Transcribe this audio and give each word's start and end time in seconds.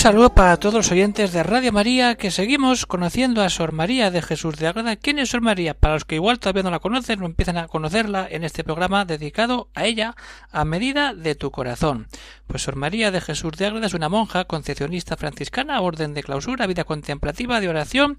Saludo 0.00 0.32
para 0.32 0.56
todos 0.56 0.76
los 0.76 0.92
oyentes 0.92 1.30
de 1.30 1.42
Radio 1.42 1.72
María 1.72 2.14
que 2.14 2.30
seguimos 2.30 2.86
conociendo 2.86 3.42
a 3.42 3.50
Sor 3.50 3.72
María 3.72 4.10
de 4.10 4.22
Jesús 4.22 4.56
de 4.56 4.66
Ágreda. 4.66 4.96
¿Quién 4.96 5.18
es 5.18 5.28
Sor 5.28 5.42
María? 5.42 5.74
Para 5.74 5.92
los 5.92 6.06
que 6.06 6.14
igual 6.14 6.38
todavía 6.38 6.62
no 6.62 6.70
la 6.70 6.78
conocen 6.78 7.22
o 7.22 7.26
empiezan 7.26 7.58
a 7.58 7.68
conocerla 7.68 8.26
en 8.30 8.42
este 8.42 8.64
programa 8.64 9.04
dedicado 9.04 9.68
a 9.74 9.84
ella 9.84 10.16
a 10.50 10.64
medida 10.64 11.12
de 11.12 11.34
tu 11.34 11.50
corazón. 11.50 12.08
Pues 12.46 12.62
Sor 12.62 12.76
María 12.76 13.10
de 13.10 13.20
Jesús 13.20 13.52
de 13.58 13.66
Ágreda 13.66 13.88
es 13.88 13.92
una 13.92 14.08
monja 14.08 14.46
concepcionista 14.46 15.18
franciscana, 15.18 15.82
orden 15.82 16.14
de 16.14 16.22
clausura, 16.22 16.66
vida 16.66 16.84
contemplativa, 16.84 17.60
de 17.60 17.68
oración, 17.68 18.16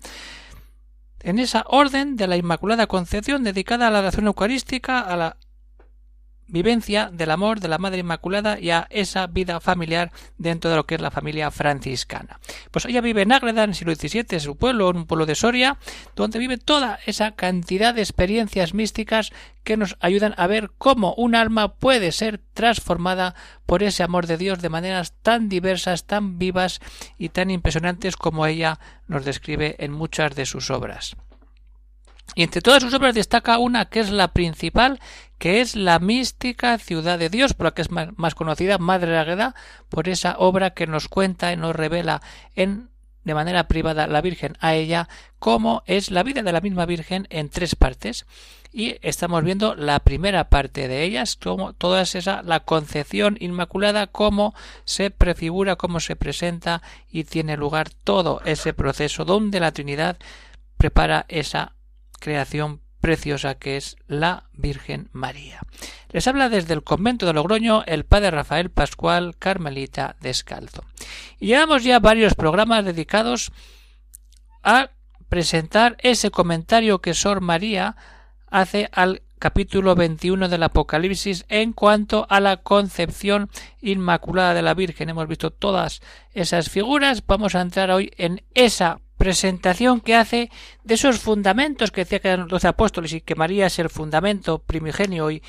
en 1.21 1.39
esa 1.39 1.65
orden 1.67 2.15
de 2.15 2.27
la 2.27 2.37
Inmaculada 2.37 2.85
Concepción 2.85 3.43
dedicada 3.43 3.87
a 3.87 3.89
la 3.89 4.01
oración 4.01 4.27
eucarística, 4.27 4.99
a 4.99 5.17
la 5.17 5.37
vivencia 6.51 7.09
del 7.11 7.31
amor 7.31 7.59
de 7.59 7.69
la 7.69 7.77
Madre 7.77 7.99
Inmaculada 7.99 8.59
y 8.59 8.69
a 8.69 8.87
esa 8.89 9.27
vida 9.27 9.59
familiar 9.59 10.11
dentro 10.37 10.69
de 10.69 10.75
lo 10.75 10.85
que 10.85 10.95
es 10.95 11.01
la 11.01 11.09
familia 11.09 11.49
franciscana. 11.49 12.39
Pues 12.69 12.85
ella 12.85 13.01
vive 13.01 13.21
en 13.21 13.31
Ágreda, 13.31 13.63
en 13.63 13.71
el 13.71 13.75
siglo 13.75 13.95
XVII, 13.95 14.25
en 14.29 14.39
su 14.39 14.57
pueblo, 14.57 14.89
en 14.89 14.97
un 14.97 15.05
pueblo 15.05 15.25
de 15.25 15.35
Soria, 15.35 15.77
donde 16.15 16.39
vive 16.39 16.57
toda 16.57 16.99
esa 17.05 17.31
cantidad 17.31 17.95
de 17.95 18.01
experiencias 18.01 18.73
místicas 18.73 19.31
que 19.63 19.77
nos 19.77 19.95
ayudan 19.99 20.33
a 20.37 20.47
ver 20.47 20.71
cómo 20.77 21.13
un 21.15 21.35
alma 21.35 21.75
puede 21.75 22.11
ser 22.11 22.41
transformada 22.53 23.35
por 23.65 23.83
ese 23.83 24.03
amor 24.03 24.27
de 24.27 24.37
Dios 24.37 24.61
de 24.61 24.69
maneras 24.69 25.13
tan 25.21 25.49
diversas, 25.49 26.05
tan 26.05 26.37
vivas 26.37 26.81
y 27.17 27.29
tan 27.29 27.49
impresionantes 27.49 28.17
como 28.17 28.45
ella 28.45 28.79
nos 29.07 29.23
describe 29.23 29.75
en 29.79 29.91
muchas 29.91 30.35
de 30.35 30.45
sus 30.45 30.69
obras. 30.69 31.15
Y 32.35 32.43
entre 32.43 32.61
todas 32.61 32.81
sus 32.81 32.93
obras 32.93 33.13
destaca 33.13 33.57
una 33.57 33.85
que 33.85 33.99
es 33.99 34.09
la 34.09 34.29
principal, 34.29 34.99
que 35.37 35.61
es 35.61 35.75
la 35.75 35.99
mística 35.99 36.77
ciudad 36.77 37.19
de 37.19 37.29
Dios, 37.29 37.53
por 37.53 37.65
la 37.65 37.71
que 37.71 37.81
es 37.81 37.91
más, 37.91 38.35
conocida, 38.35 38.77
Madre 38.77 39.17
Agueda, 39.17 39.55
por 39.89 40.07
esa 40.07 40.35
obra 40.37 40.71
que 40.71 40.87
nos 40.87 41.07
cuenta 41.07 41.51
y 41.51 41.57
nos 41.57 41.75
revela 41.75 42.21
en 42.55 42.89
de 43.23 43.35
manera 43.35 43.67
privada 43.67 44.07
la 44.07 44.21
Virgen 44.21 44.57
a 44.61 44.73
ella 44.73 45.07
cómo 45.37 45.83
es 45.85 46.09
la 46.09 46.23
vida 46.23 46.41
de 46.41 46.51
la 46.51 46.61
misma 46.61 46.85
Virgen 46.85 47.27
en 47.29 47.49
tres 47.49 47.75
partes. 47.75 48.25
Y 48.73 48.95
estamos 49.01 49.43
viendo 49.43 49.75
la 49.75 49.99
primera 49.99 50.49
parte 50.49 50.87
de 50.87 51.03
ellas 51.03 51.35
como 51.35 51.73
toda 51.73 52.01
esa 52.03 52.41
la 52.41 52.61
concepción 52.61 53.37
inmaculada 53.39 54.07
cómo 54.07 54.55
se 54.85 55.11
prefigura 55.11 55.75
cómo 55.75 55.99
se 55.99 56.15
presenta 56.15 56.81
y 57.11 57.25
tiene 57.25 57.57
lugar 57.57 57.89
todo 57.89 58.41
ese 58.45 58.73
proceso 58.73 59.25
donde 59.25 59.59
la 59.59 59.71
Trinidad 59.71 60.17
prepara 60.77 61.25
esa 61.27 61.73
creación 62.21 62.79
preciosa 63.01 63.55
que 63.55 63.75
es 63.75 63.97
la 64.07 64.45
Virgen 64.53 65.09
María. 65.11 65.59
Les 66.11 66.27
habla 66.27 66.47
desde 66.47 66.73
el 66.73 66.83
convento 66.83 67.25
de 67.25 67.33
Logroño 67.33 67.83
el 67.87 68.05
padre 68.05 68.31
Rafael 68.31 68.69
Pascual 68.69 69.35
Carmelita 69.37 70.15
Descalzo. 70.21 70.85
Y 71.39 71.47
llevamos 71.47 71.83
ya 71.83 71.99
varios 71.99 72.35
programas 72.35 72.85
dedicados 72.85 73.51
a 74.63 74.91
presentar 75.27 75.97
ese 75.99 76.31
comentario 76.31 76.99
que 76.99 77.13
Sor 77.13 77.41
María 77.41 77.95
hace 78.47 78.89
al 78.91 79.23
capítulo 79.39 79.95
21 79.95 80.49
del 80.49 80.61
Apocalipsis 80.61 81.45
en 81.49 81.73
cuanto 81.73 82.27
a 82.29 82.39
la 82.39 82.57
concepción 82.57 83.49
inmaculada 83.81 84.53
de 84.53 84.61
la 84.61 84.75
Virgen. 84.75 85.09
Hemos 85.09 85.27
visto 85.27 85.49
todas 85.49 86.01
esas 86.33 86.69
figuras. 86.69 87.25
Vamos 87.25 87.55
a 87.55 87.61
entrar 87.61 87.89
hoy 87.89 88.11
en 88.17 88.43
esa 88.53 88.99
presentación 89.21 90.01
que 90.01 90.15
hace 90.15 90.49
de 90.83 90.95
esos 90.95 91.19
fundamentos 91.19 91.91
que 91.91 92.01
decía 92.01 92.17
que 92.17 92.29
eran 92.29 92.39
los 92.39 92.49
doce 92.49 92.67
apóstoles 92.67 93.13
y 93.13 93.21
que 93.21 93.35
María 93.35 93.67
es 93.67 93.77
el 93.77 93.91
fundamento 93.91 94.57
primigenio 94.63 95.29
y 95.29 95.43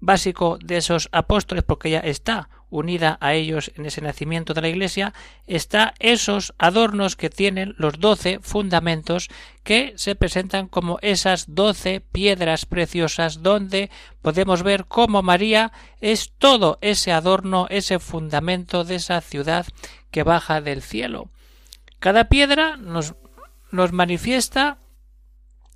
básico 0.00 0.56
de 0.64 0.78
esos 0.78 1.10
apóstoles 1.12 1.64
porque 1.64 1.88
ella 1.88 2.00
está 2.00 2.48
unida 2.70 3.18
a 3.20 3.34
ellos 3.34 3.72
en 3.76 3.84
ese 3.84 4.00
nacimiento 4.00 4.54
de 4.54 4.62
la 4.62 4.70
Iglesia, 4.70 5.12
está 5.46 5.92
esos 5.98 6.54
adornos 6.56 7.14
que 7.14 7.28
tienen 7.28 7.74
los 7.76 8.00
doce 8.00 8.38
fundamentos 8.40 9.28
que 9.64 9.92
se 9.96 10.14
presentan 10.14 10.66
como 10.66 10.98
esas 11.02 11.54
doce 11.54 12.00
piedras 12.00 12.64
preciosas 12.64 13.42
donde 13.42 13.90
podemos 14.22 14.62
ver 14.62 14.86
cómo 14.86 15.22
María 15.22 15.72
es 16.00 16.32
todo 16.38 16.78
ese 16.80 17.12
adorno, 17.12 17.66
ese 17.68 17.98
fundamento 17.98 18.82
de 18.82 18.94
esa 18.94 19.20
ciudad 19.20 19.66
que 20.10 20.22
baja 20.22 20.62
del 20.62 20.80
cielo. 20.80 21.28
Cada 22.04 22.28
piedra 22.28 22.76
nos, 22.76 23.14
nos 23.70 23.92
manifiesta 23.92 24.76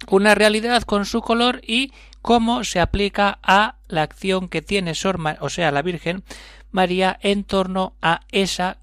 una 0.08 0.34
realidad 0.34 0.82
con 0.82 1.06
su 1.06 1.22
color 1.22 1.62
y 1.66 1.90
cómo 2.20 2.64
se 2.64 2.80
aplica 2.80 3.38
a 3.42 3.76
la 3.86 4.02
acción 4.02 4.50
que 4.50 4.60
tiene 4.60 4.94
Sor, 4.94 5.18
o 5.40 5.48
sea, 5.48 5.70
la 5.70 5.80
Virgen 5.80 6.24
María 6.70 7.18
en 7.22 7.44
torno 7.44 7.94
a 8.02 8.20
esa 8.30 8.76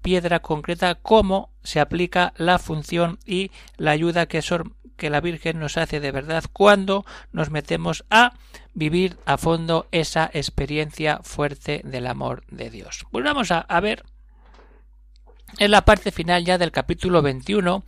piedra 0.00 0.40
concreta, 0.40 0.94
cómo 0.94 1.50
se 1.62 1.78
aplica 1.78 2.32
la 2.38 2.58
función 2.58 3.18
y 3.26 3.50
la 3.76 3.90
ayuda 3.90 4.24
que, 4.24 4.40
Sor, 4.40 4.72
que 4.96 5.10
la 5.10 5.20
Virgen 5.20 5.58
nos 5.58 5.76
hace 5.76 6.00
de 6.00 6.10
verdad 6.10 6.44
cuando 6.54 7.04
nos 7.32 7.50
metemos 7.50 8.06
a 8.08 8.32
vivir 8.72 9.18
a 9.26 9.36
fondo 9.36 9.88
esa 9.92 10.30
experiencia 10.32 11.20
fuerte 11.22 11.82
del 11.84 12.06
amor 12.06 12.46
de 12.48 12.70
Dios. 12.70 13.04
Pues 13.10 13.26
vamos 13.26 13.50
a, 13.50 13.60
a 13.60 13.80
ver 13.80 14.06
en 15.58 15.70
la 15.70 15.84
parte 15.84 16.12
final 16.12 16.44
ya 16.44 16.58
del 16.58 16.72
capítulo 16.72 17.22
21, 17.22 17.84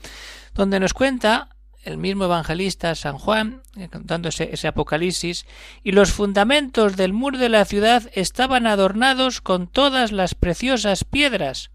donde 0.55 0.81
nos 0.81 0.95
cuenta 0.95 1.57
el 1.83 1.97
mismo 1.97 2.25
evangelista 2.25 2.95
San 2.95 3.19
Juan, 3.19 3.63
eh, 3.77 3.89
contando 3.89 4.29
ese, 4.29 4.51
ese, 4.53 4.69
apocalipsis, 4.69 5.47
y 5.83 5.93
los 5.93 6.13
fundamentos 6.13 6.97
del 6.97 7.13
muro 7.13 7.39
de 7.39 7.49
la 7.49 7.65
ciudad 7.65 8.11
estaban 8.15 8.67
adornados 8.67 9.41
con 9.41 9.67
todas 9.67 10.13
las 10.13 10.35
preciosas 10.35 11.05
piedras. 11.05 11.71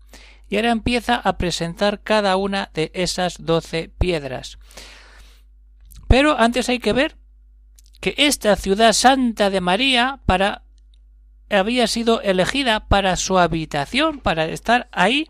Y 0.47 0.57
ahora 0.57 0.71
empieza 0.71 1.15
a 1.15 1.37
presentar 1.37 2.01
cada 2.03 2.35
una 2.35 2.69
de 2.73 2.91
esas 2.93 3.37
doce 3.39 3.89
piedras. 3.97 4.59
Pero 6.07 6.37
antes 6.39 6.69
hay 6.69 6.79
que 6.79 6.93
ver 6.93 7.17
que 7.99 8.13
esta 8.17 8.55
ciudad 8.55 8.93
santa 8.93 9.49
de 9.49 9.61
María 9.61 10.19
para 10.27 10.61
había 11.49 11.87
sido 11.87 12.21
elegida 12.21 12.87
para 12.87 13.15
su 13.15 13.37
habitación, 13.37 14.19
para 14.19 14.45
estar 14.45 14.87
ahí 14.91 15.29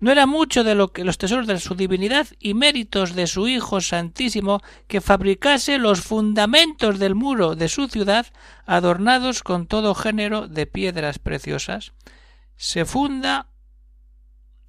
no 0.00 0.10
era 0.10 0.26
mucho 0.26 0.64
de 0.64 0.74
lo 0.74 0.92
que 0.92 1.04
los 1.04 1.18
tesoros 1.18 1.46
de 1.46 1.58
su 1.58 1.74
divinidad 1.74 2.26
y 2.38 2.54
méritos 2.54 3.14
de 3.14 3.26
su 3.26 3.48
Hijo 3.48 3.80
Santísimo 3.80 4.60
que 4.86 5.00
fabricase 5.00 5.78
los 5.78 6.00
fundamentos 6.00 6.98
del 6.98 7.14
muro 7.14 7.54
de 7.56 7.68
su 7.68 7.88
ciudad 7.88 8.26
adornados 8.66 9.42
con 9.42 9.66
todo 9.66 9.94
género 9.94 10.48
de 10.48 10.66
piedras 10.66 11.18
preciosas. 11.18 11.92
Se 12.56 12.84
funda 12.84 13.48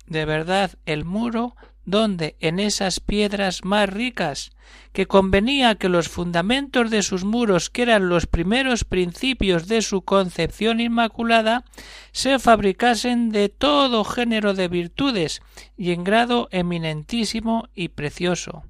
de 0.08 0.26
verdad 0.26 0.72
el 0.86 1.06
muro 1.06 1.56
donde 1.86 2.36
en 2.40 2.60
esas 2.60 3.00
piedras 3.00 3.64
más 3.64 3.90
ricas, 3.90 4.52
que 4.94 5.08
convenía 5.08 5.76
que 5.76 5.90
los 5.90 6.10
fundamentos 6.10 6.90
de 6.90 7.04
sus 7.04 7.24
muros, 7.24 7.70
que 7.70 7.84
eran 7.84 8.10
los 8.10 8.28
primeros 8.28 8.84
principios 8.84 9.68
de 9.68 9.82
su 9.82 10.02
concepción 10.02 10.80
inmaculada, 10.80 11.64
se 12.12 12.40
fabricasen 12.40 13.30
de 13.30 13.50
todo 13.50 14.04
género 14.04 14.54
de 14.54 14.68
virtudes 14.68 15.42
y 15.78 15.92
en 15.92 16.04
grado 16.04 16.48
eminentísimo 16.52 17.70
y 17.76 17.90
precioso. 17.90 18.64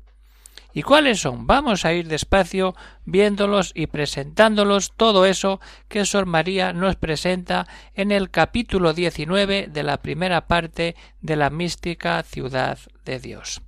¿Y 0.80 0.82
cuáles 0.82 1.20
son? 1.20 1.46
Vamos 1.46 1.84
a 1.84 1.92
ir 1.92 2.08
despacio 2.08 2.74
viéndolos 3.04 3.74
y 3.76 3.88
presentándolos 3.88 4.94
todo 4.96 5.26
eso 5.26 5.60
que 5.90 6.06
Sor 6.06 6.26
María 6.26 6.72
nos 6.72 6.96
presenta 6.96 7.68
en 7.96 8.14
el 8.14 8.30
capítulo 8.32 8.94
19 8.94 9.68
de 9.68 9.84
la 9.84 10.02
primera 10.02 10.48
parte 10.48 10.96
de 11.20 11.36
la 11.36 11.50
mística 11.50 12.24
ciudad 12.24 12.80
de 13.04 13.20
Dios. 13.20 13.62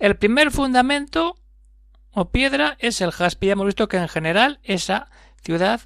El 0.00 0.16
primer 0.16 0.50
fundamento 0.50 1.36
o 2.10 2.32
piedra 2.32 2.76
es 2.80 3.00
el 3.00 3.12
jaspe. 3.12 3.46
Ya 3.46 3.52
hemos 3.52 3.66
visto 3.66 3.86
que 3.86 3.98
en 3.98 4.08
general 4.08 4.58
esa 4.64 5.10
ciudad 5.44 5.80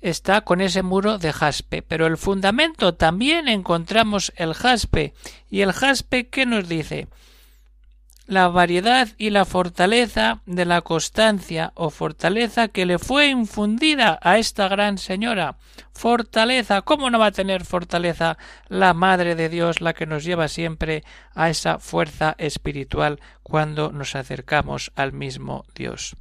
está 0.00 0.40
con 0.40 0.62
ese 0.62 0.82
muro 0.82 1.18
de 1.18 1.34
jaspe. 1.34 1.82
Pero 1.82 2.06
el 2.06 2.16
fundamento 2.16 2.94
también 2.94 3.46
encontramos 3.46 4.32
el 4.36 4.54
jaspe. 4.54 5.12
¿Y 5.50 5.60
el 5.60 5.72
jaspe 5.74 6.30
qué 6.30 6.46
nos 6.46 6.66
dice? 6.66 7.08
La 8.26 8.48
variedad 8.48 9.08
y 9.18 9.30
la 9.30 9.44
fortaleza 9.44 10.40
de 10.46 10.64
la 10.64 10.80
constancia 10.82 11.72
o 11.74 11.90
fortaleza 11.90 12.68
que 12.68 12.86
le 12.86 12.98
fue 12.98 13.28
infundida 13.28 14.18
a 14.22 14.38
esta 14.38 14.68
gran 14.68 14.98
señora. 14.98 15.56
Fortaleza. 15.92 16.82
¿Cómo 16.82 17.10
no 17.10 17.18
va 17.18 17.26
a 17.26 17.32
tener 17.32 17.64
fortaleza 17.64 18.38
la 18.68 18.94
Madre 18.94 19.34
de 19.34 19.48
Dios, 19.48 19.80
la 19.80 19.92
que 19.92 20.06
nos 20.06 20.24
lleva 20.24 20.48
siempre 20.48 21.04
a 21.34 21.50
esa 21.50 21.78
fuerza 21.78 22.34
espiritual 22.38 23.20
cuando 23.42 23.92
nos 23.92 24.14
acercamos 24.14 24.92
al 24.94 25.12
mismo 25.12 25.64
Dios? 25.74 26.16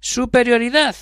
Superioridad. 0.00 0.96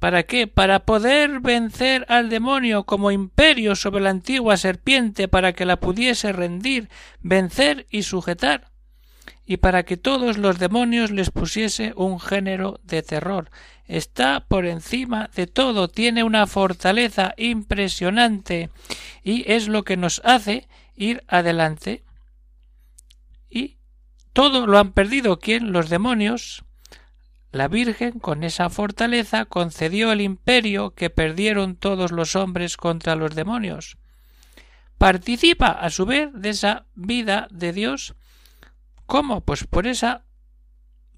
¿Para 0.00 0.22
qué? 0.22 0.46
Para 0.46 0.86
poder 0.86 1.40
vencer 1.40 2.06
al 2.08 2.30
demonio 2.30 2.84
como 2.84 3.10
imperio 3.10 3.76
sobre 3.76 4.02
la 4.02 4.08
antigua 4.08 4.56
serpiente, 4.56 5.28
para 5.28 5.52
que 5.52 5.66
la 5.66 5.78
pudiese 5.78 6.32
rendir, 6.32 6.88
vencer 7.20 7.86
y 7.90 8.02
sujetar, 8.02 8.70
y 9.44 9.58
para 9.58 9.82
que 9.82 9.98
todos 9.98 10.38
los 10.38 10.58
demonios 10.58 11.10
les 11.10 11.30
pusiese 11.30 11.92
un 11.96 12.18
género 12.18 12.80
de 12.82 13.02
terror. 13.02 13.50
Está 13.84 14.46
por 14.48 14.64
encima 14.64 15.28
de 15.36 15.46
todo, 15.46 15.88
tiene 15.88 16.24
una 16.24 16.46
fortaleza 16.46 17.34
impresionante, 17.36 18.70
y 19.22 19.52
es 19.52 19.68
lo 19.68 19.84
que 19.84 19.98
nos 19.98 20.22
hace 20.24 20.66
ir 20.96 21.22
adelante. 21.28 22.04
Y 23.50 23.76
todo 24.32 24.66
lo 24.66 24.78
han 24.78 24.92
perdido. 24.92 25.40
¿Quién? 25.40 25.72
Los 25.72 25.90
demonios 25.90 26.64
la 27.52 27.66
Virgen, 27.66 28.20
con 28.20 28.44
esa 28.44 28.70
fortaleza, 28.70 29.44
concedió 29.44 30.12
el 30.12 30.20
imperio 30.20 30.94
que 30.94 31.10
perdieron 31.10 31.74
todos 31.74 32.12
los 32.12 32.36
hombres 32.36 32.76
contra 32.76 33.16
los 33.16 33.34
demonios. 33.34 33.98
Participa, 34.98 35.68
a 35.68 35.90
su 35.90 36.06
vez, 36.06 36.30
de 36.32 36.50
esa 36.50 36.86
vida 36.94 37.48
de 37.50 37.72
Dios. 37.72 38.14
¿Cómo? 39.06 39.40
Pues 39.40 39.66
por 39.66 39.86
esa 39.86 40.24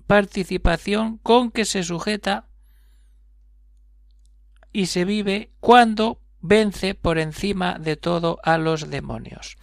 participación 0.07 1.19
con 1.19 1.51
que 1.51 1.65
se 1.65 1.83
sujeta 1.83 2.47
y 4.73 4.87
se 4.87 5.05
vive 5.05 5.53
cuando 5.61 6.21
vence 6.41 6.95
por 6.95 7.19
encima 7.19 7.79
de 7.79 7.97
todo 7.97 8.39
a 8.43 8.57
los 8.57 8.89
demonios. 8.89 9.57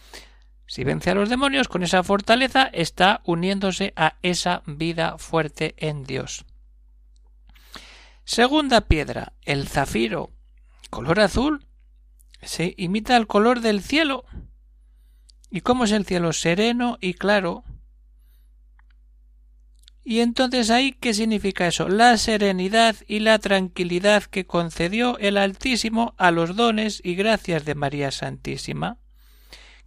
Si 0.67 0.83
vence 0.83 1.09
a 1.09 1.15
los 1.15 1.29
demonios 1.29 1.67
con 1.67 1.81
esa 1.81 2.03
fortaleza, 2.03 2.69
está 2.71 3.21
uniéndose 3.25 3.91
a 3.95 4.17
esa 4.21 4.61
vida 4.67 5.17
fuerte 5.17 5.73
en 5.77 6.03
Dios. 6.03 6.45
Segunda 8.29 8.81
piedra, 8.81 9.33
el 9.41 9.67
zafiro, 9.67 10.29
color 10.91 11.19
azul, 11.19 11.65
se 12.43 12.75
imita 12.77 13.17
el 13.17 13.25
color 13.25 13.59
del 13.59 13.81
cielo. 13.81 14.23
¿Y 15.49 15.61
cómo 15.61 15.85
es 15.85 15.91
el 15.91 16.05
cielo? 16.05 16.31
Sereno 16.31 16.99
y 17.01 17.15
claro. 17.15 17.63
Y 20.03 20.19
entonces 20.19 20.69
ahí, 20.69 20.91
¿qué 20.91 21.15
significa 21.15 21.65
eso? 21.65 21.89
La 21.89 22.15
serenidad 22.17 22.97
y 23.07 23.21
la 23.21 23.39
tranquilidad 23.39 24.21
que 24.25 24.45
concedió 24.45 25.17
el 25.17 25.35
Altísimo 25.35 26.13
a 26.19 26.29
los 26.29 26.55
dones 26.55 27.01
y 27.03 27.15
gracias 27.15 27.65
de 27.65 27.73
María 27.73 28.11
Santísima, 28.11 28.99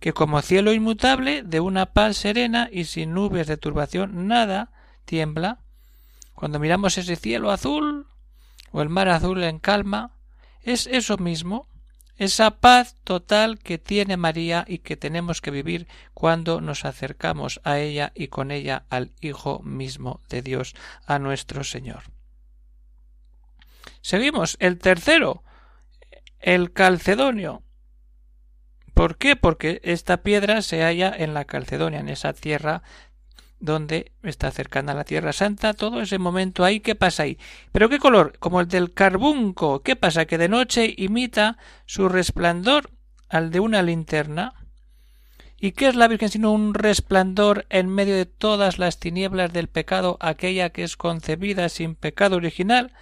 que 0.01 0.13
como 0.13 0.43
cielo 0.43 0.73
inmutable, 0.73 1.45
de 1.45 1.61
una 1.61 1.93
paz 1.93 2.17
serena 2.17 2.69
y 2.73 2.87
sin 2.87 3.15
nubes 3.15 3.47
de 3.47 3.57
turbación, 3.57 4.27
nada 4.27 4.73
tiembla. 5.05 5.61
Cuando 6.35 6.59
miramos 6.59 6.99
ese 6.99 7.15
cielo 7.15 7.53
azul, 7.53 8.09
o 8.73 8.83
el 8.83 8.89
mar 8.89 9.09
azul 9.09 9.43
en 9.45 9.59
calma, 9.59 10.17
es 10.63 10.87
eso 10.87 11.19
mismo, 11.19 11.69
esa 12.17 12.61
paz 12.61 12.97
total 13.05 13.59
que 13.59 13.79
tiene 13.79 14.17
María 14.17 14.65
y 14.67 14.79
que 14.79 14.97
tenemos 14.97 15.41
que 15.41 15.51
vivir 15.51 15.89
cuando 16.15 16.61
nos 16.61 16.85
acercamos 16.85 17.61
a 17.65 17.79
ella 17.79 18.13
y 18.15 18.29
con 18.29 18.51
ella 18.51 18.85
al 18.91 19.13
Hijo 19.21 19.61
mismo 19.63 20.21
de 20.29 20.43
Dios, 20.43 20.75
a 21.07 21.19
nuestro 21.19 21.65
Señor. 21.65 22.05
Seguimos. 24.03 24.57
El 24.61 24.79
tercero, 24.79 25.43
el 26.39 26.73
calcedonio. 26.73 27.63
¿Por 28.95 29.17
qué? 29.17 29.37
Porque 29.37 29.81
esta 29.85 30.23
piedra 30.23 30.61
se 30.61 30.83
halla 30.83 31.15
en 31.17 31.35
la 31.35 31.45
Calcedonia, 31.47 32.01
en 32.01 32.09
esa 32.09 32.35
tierra 32.35 32.83
donde 33.63 34.11
está 34.25 34.51
cercana 34.51 34.91
a 34.91 34.97
la 34.97 35.05
Tierra 35.05 35.33
Santa, 35.33 35.73
todo 35.73 36.03
ese 36.03 36.19
momento 36.19 36.65
ahí, 36.65 36.81
¿qué 36.81 36.97
pasa 36.97 37.23
ahí? 37.23 37.39
¿Pero 37.71 37.89
qué 37.89 38.01
color? 38.01 38.37
Como 38.41 38.61
el 38.61 38.67
del 38.67 38.93
carbunco. 38.93 39.83
¿Qué 39.83 39.95
pasa? 39.95 40.27
Que 40.27 40.37
de 40.37 40.49
noche 40.49 40.93
imita 40.99 41.57
su 41.87 42.09
resplandor 42.09 42.91
al 43.29 43.53
de 43.53 43.61
una 43.61 43.83
linterna. 43.83 44.62
¿Y 45.65 45.71
qué 45.71 45.87
es 45.87 45.95
la 45.95 46.09
Virgen 46.09 46.29
sino 46.29 46.51
un 46.51 46.75
resplandor 46.75 47.67
en 47.71 47.89
medio 47.89 48.17
de 48.17 48.27
todas 48.27 48.81
las 48.81 48.99
tinieblas 48.99 49.53
del 49.53 49.69
pecado, 49.69 50.17
aquella 50.19 50.71
que 50.71 50.83
es 50.83 50.97
concebida 50.97 51.69
sin 51.69 51.95
pecado 51.95 52.35
original? 52.35 52.93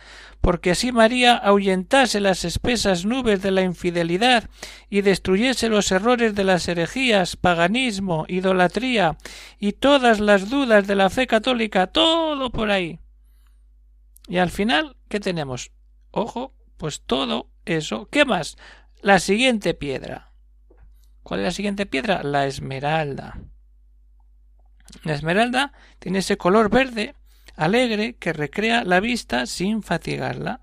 Porque 0.43 0.73
así 0.73 0.93
María 0.93 1.37
ahuyentase 1.37 2.21
las 2.21 2.45
espesas 2.45 3.07
nubes 3.07 3.41
de 3.41 3.51
la 3.51 3.63
infidelidad 3.63 4.51
y 4.91 5.01
destruyese 5.01 5.71
los 5.71 5.91
errores 5.91 6.35
de 6.35 6.45
las 6.45 6.69
herejías, 6.69 7.35
paganismo, 7.37 8.27
idolatría 8.29 9.17
y 9.59 9.73
todas 9.73 10.21
las 10.21 10.51
dudas 10.51 10.87
de 10.87 10.97
la 10.97 11.09
fe 11.09 11.27
católica, 11.27 11.87
todo 11.87 12.51
por 12.51 12.71
ahí. 12.71 13.01
Y 14.29 14.37
al 14.37 14.51
final, 14.51 14.97
¿qué 15.09 15.19
tenemos? 15.19 15.71
Ojo, 16.11 16.53
pues 16.77 17.01
todo 17.07 17.49
eso. 17.65 18.11
¿Qué 18.11 18.27
más? 18.27 18.59
La 19.01 19.19
siguiente 19.19 19.73
piedra 19.73 20.30
¿Cuál 21.23 21.41
es 21.41 21.45
la 21.45 21.53
siguiente 21.53 21.87
piedra? 21.87 22.23
La 22.23 22.47
esmeralda. 22.47 23.39
La 25.05 25.15
esmeralda 25.15 25.73
tiene 25.99 26.19
ese 26.19 26.37
color 26.37 26.71
verde 26.71 27.15
alegre 27.57 28.17
que 28.17 28.33
recrea 28.33 28.85
la 28.85 29.01
vista 29.01 29.47
sin 29.47 29.83
fatigarla. 29.83 30.63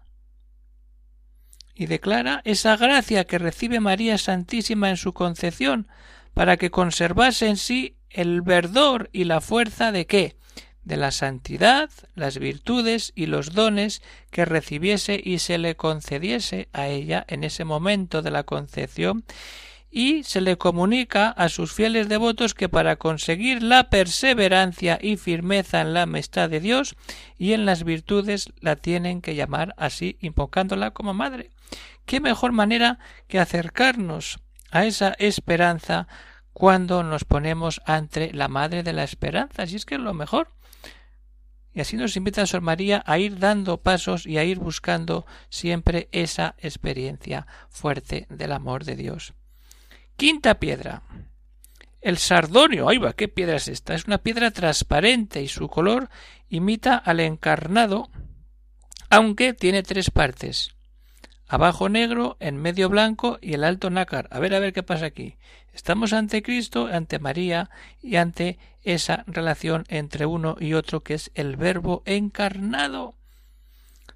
Y 1.73 1.85
declara 1.85 2.41
esa 2.43 2.75
gracia 2.75 3.25
que 3.25 3.37
recibe 3.37 3.79
María 3.79 4.17
Santísima 4.17 4.89
en 4.89 4.97
su 4.97 5.13
concepción 5.13 5.87
para 6.33 6.57
que 6.57 6.71
conservase 6.71 7.47
en 7.47 7.57
sí 7.57 7.97
el 8.09 8.41
verdor 8.41 9.09
y 9.13 9.25
la 9.25 9.41
fuerza 9.41 9.91
de 9.91 10.07
qué? 10.07 10.37
de 10.87 10.95
la 10.95 11.11
santidad, 11.11 11.89
las 12.15 12.39
virtudes 12.39 13.11
y 13.13 13.25
los 13.25 13.51
dones 13.51 14.01
que 14.31 14.45
recibiese 14.45 15.19
y 15.21 15.39
se 15.39 15.57
le 15.57 15.75
concediese 15.75 16.69
a 16.71 16.87
ella 16.87 17.25
en 17.27 17.43
ese 17.43 17.65
momento 17.65 18.21
de 18.21 18.31
la 18.31 18.43
concepción 18.43 19.25
y 19.97 20.23
se 20.23 20.41
le 20.41 20.59
comunica 20.59 21.29
a 21.29 21.49
sus 21.49 21.73
fieles 21.73 22.07
devotos 22.07 22.53
que 22.53 22.69
para 22.69 22.97
conseguir 22.97 23.63
la 23.63 23.89
perseverancia 23.89 24.99
y 25.01 25.17
firmeza 25.17 25.81
en 25.81 25.95
la 25.95 26.03
amistad 26.03 26.51
de 26.51 26.59
Dios 26.59 26.95
y 27.39 27.53
en 27.53 27.65
las 27.65 27.83
virtudes 27.83 28.53
la 28.59 28.75
tienen 28.75 29.23
que 29.23 29.33
llamar 29.33 29.73
así, 29.75 30.19
invocándola 30.21 30.91
como 30.91 31.15
madre. 31.15 31.49
¿Qué 32.05 32.19
mejor 32.19 32.51
manera 32.51 32.99
que 33.27 33.39
acercarnos 33.39 34.37
a 34.69 34.85
esa 34.85 35.15
esperanza 35.17 36.07
cuando 36.53 37.01
nos 37.01 37.25
ponemos 37.25 37.81
ante 37.87 38.31
la 38.33 38.49
madre 38.49 38.83
de 38.83 38.93
la 38.93 39.03
esperanza? 39.03 39.65
Si 39.65 39.77
es 39.77 39.85
que 39.87 39.95
es 39.95 40.01
lo 40.01 40.13
mejor. 40.13 40.51
Y 41.73 41.81
así 41.81 41.97
nos 41.97 42.15
invita 42.15 42.43
a 42.43 42.45
Sor 42.45 42.61
María 42.61 43.01
a 43.07 43.17
ir 43.17 43.39
dando 43.39 43.81
pasos 43.81 44.27
y 44.27 44.37
a 44.37 44.43
ir 44.43 44.59
buscando 44.59 45.25
siempre 45.49 46.07
esa 46.11 46.53
experiencia 46.59 47.47
fuerte 47.71 48.27
del 48.29 48.51
amor 48.51 48.85
de 48.85 48.95
Dios. 48.95 49.33
Quinta 50.17 50.59
piedra. 50.59 51.03
El 52.01 52.17
sardonio. 52.17 52.89
¡Ay 52.89 52.97
va! 52.97 53.13
¿Qué 53.13 53.27
piedra 53.27 53.57
es 53.57 53.67
esta? 53.67 53.93
Es 53.93 54.05
una 54.05 54.17
piedra 54.17 54.49
transparente 54.49 55.43
y 55.43 55.47
su 55.47 55.67
color 55.67 56.09
imita 56.49 56.95
al 56.97 57.19
encarnado, 57.19 58.09
aunque 59.11 59.53
tiene 59.53 59.83
tres 59.83 60.09
partes. 60.09 60.75
Abajo 61.47 61.87
negro, 61.87 62.35
en 62.39 62.57
medio 62.57 62.89
blanco 62.89 63.37
y 63.41 63.53
el 63.53 63.63
alto 63.63 63.91
nácar. 63.91 64.27
A 64.31 64.39
ver, 64.39 64.55
a 64.55 64.59
ver 64.59 64.73
qué 64.73 64.81
pasa 64.81 65.05
aquí. 65.05 65.37
Estamos 65.71 66.13
ante 66.13 66.41
Cristo, 66.41 66.89
ante 66.91 67.19
María 67.19 67.69
y 68.01 68.15
ante 68.15 68.57
esa 68.81 69.23
relación 69.27 69.85
entre 69.87 70.25
uno 70.25 70.57
y 70.59 70.73
otro 70.73 71.03
que 71.03 71.13
es 71.13 71.29
el 71.35 71.57
verbo 71.57 72.01
encarnado. 72.05 73.13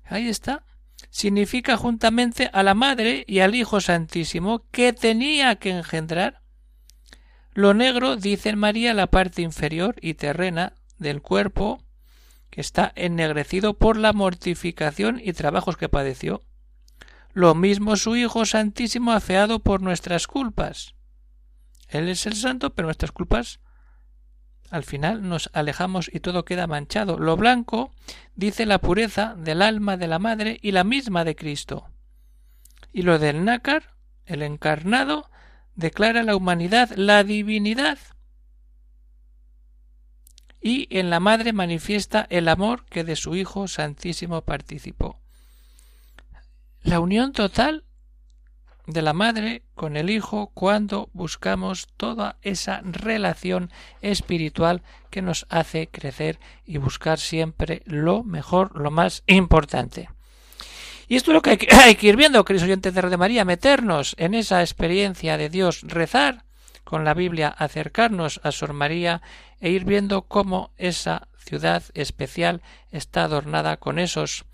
Ahí 0.03 0.27
está 0.27 0.63
significa 1.09 1.77
juntamente 1.77 2.49
a 2.53 2.63
la 2.63 2.73
Madre 2.73 3.23
y 3.27 3.39
al 3.39 3.55
Hijo 3.55 3.81
Santísimo 3.81 4.65
que 4.71 4.93
tenía 4.93 5.55
que 5.55 5.71
engendrar. 5.71 6.41
Lo 7.53 7.73
negro 7.73 8.15
dice 8.15 8.55
María 8.55 8.93
la 8.93 9.07
parte 9.07 9.41
inferior 9.41 9.95
y 10.01 10.13
terrena 10.13 10.73
del 10.97 11.21
cuerpo 11.21 11.83
que 12.49 12.61
está 12.61 12.91
ennegrecido 12.95 13.77
por 13.77 13.97
la 13.97 14.13
mortificación 14.13 15.19
y 15.23 15.33
trabajos 15.33 15.77
que 15.77 15.89
padeció. 15.89 16.41
Lo 17.33 17.55
mismo 17.55 17.95
su 17.95 18.15
Hijo 18.15 18.45
Santísimo 18.45 19.11
afeado 19.11 19.59
por 19.59 19.81
nuestras 19.81 20.27
culpas. 20.27 20.95
Él 21.87 22.09
es 22.09 22.25
el 22.25 22.35
santo, 22.35 22.73
pero 22.73 22.87
nuestras 22.87 23.11
culpas 23.11 23.59
al 24.71 24.83
final 24.85 25.27
nos 25.27 25.49
alejamos 25.53 26.09
y 26.11 26.21
todo 26.21 26.45
queda 26.45 26.65
manchado. 26.65 27.19
Lo 27.19 27.35
blanco 27.35 27.91
dice 28.35 28.65
la 28.65 28.79
pureza 28.79 29.35
del 29.37 29.61
alma 29.61 29.97
de 29.97 30.07
la 30.07 30.17
madre 30.17 30.59
y 30.61 30.71
la 30.71 30.85
misma 30.85 31.25
de 31.25 31.35
Cristo. 31.35 31.89
Y 32.93 33.01
lo 33.01 33.19
del 33.19 33.43
nácar, 33.43 33.93
el 34.25 34.41
encarnado, 34.41 35.29
declara 35.75 36.23
la 36.23 36.37
humanidad, 36.37 36.89
la 36.95 37.23
divinidad. 37.25 37.99
Y 40.61 40.87
en 40.97 41.09
la 41.09 41.19
madre 41.19 41.51
manifiesta 41.51 42.25
el 42.29 42.47
amor 42.47 42.85
que 42.85 43.03
de 43.03 43.17
su 43.17 43.35
Hijo 43.35 43.67
Santísimo 43.67 44.41
participó. 44.43 45.19
La 46.81 47.01
unión 47.01 47.33
total 47.33 47.83
de 48.91 49.01
la 49.01 49.13
madre 49.13 49.63
con 49.75 49.97
el 49.97 50.09
hijo 50.09 50.51
cuando 50.53 51.09
buscamos 51.13 51.87
toda 51.97 52.37
esa 52.41 52.81
relación 52.83 53.71
espiritual 54.01 54.83
que 55.09 55.21
nos 55.21 55.45
hace 55.49 55.87
crecer 55.87 56.39
y 56.65 56.77
buscar 56.77 57.19
siempre 57.19 57.81
lo 57.85 58.23
mejor, 58.23 58.79
lo 58.79 58.91
más 58.91 59.23
importante. 59.27 60.09
Y 61.07 61.15
esto 61.15 61.31
es 61.31 61.35
lo 61.35 61.41
que 61.41 61.67
hay 61.83 61.95
que, 61.95 62.07
ir 62.07 62.15
viendo, 62.15 62.45
queridos 62.45 62.65
oyentes 62.65 62.93
de 62.93 63.01
Radio 63.01 63.17
María, 63.17 63.45
meternos 63.45 64.15
en 64.17 64.33
esa 64.33 64.61
experiencia 64.61 65.37
de 65.37 65.49
Dios, 65.49 65.81
rezar 65.83 66.45
con 66.83 67.03
la 67.03 67.13
Biblia, 67.13 67.49
acercarnos 67.49 68.39
a 68.43 68.51
Sor 68.51 68.73
María 68.73 69.21
e 69.59 69.69
ir 69.69 69.85
viendo 69.85 70.23
cómo 70.23 70.71
esa 70.77 71.27
ciudad 71.37 71.83
especial 71.93 72.61
está 72.91 73.23
adornada 73.23 73.77
con 73.77 73.99
esos 73.99 74.45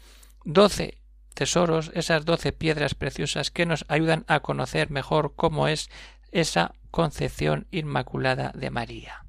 doce 0.44 0.97
tesoros, 1.38 1.92
esas 1.94 2.26
doce 2.26 2.52
piedras 2.52 2.96
preciosas 2.96 3.52
que 3.52 3.68
nos 3.68 3.86
ayudan 3.90 4.26
a 4.28 4.40
conocer 4.40 4.90
mejor 4.90 5.34
cómo 5.36 5.68
es 5.68 5.88
esa 6.32 6.74
concepción 6.90 7.68
inmaculada 7.70 8.52
de 8.56 8.72
María. 8.72 9.24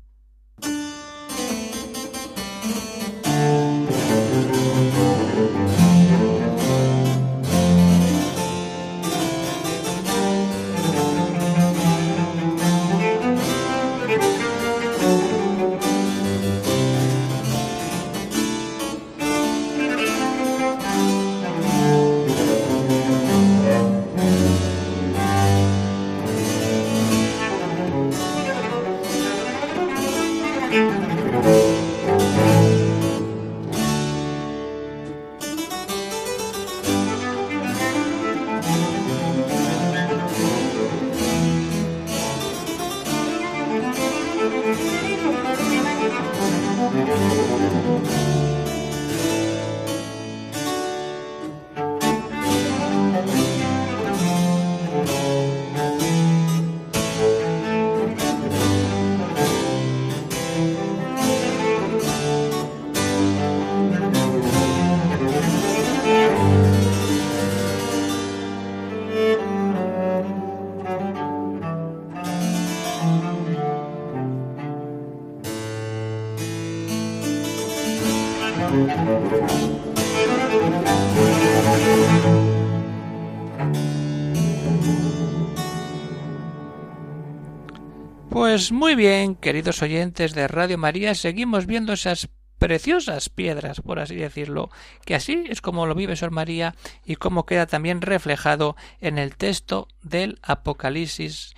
Pues 88.58 88.72
muy 88.72 88.96
bien, 88.96 89.36
queridos 89.36 89.82
oyentes 89.82 90.34
de 90.34 90.48
Radio 90.48 90.78
María, 90.78 91.14
seguimos 91.14 91.66
viendo 91.66 91.92
esas 91.92 92.28
preciosas 92.58 93.28
piedras, 93.28 93.80
por 93.80 94.00
así 94.00 94.16
decirlo, 94.16 94.68
que 95.04 95.14
así 95.14 95.44
es 95.48 95.60
como 95.60 95.86
lo 95.86 95.94
vive 95.94 96.16
Sor 96.16 96.32
María 96.32 96.74
y 97.06 97.14
como 97.14 97.46
queda 97.46 97.66
también 97.66 98.02
reflejado 98.02 98.74
en 99.00 99.16
el 99.16 99.36
texto 99.36 99.86
del 100.02 100.40
Apocalipsis 100.42 101.54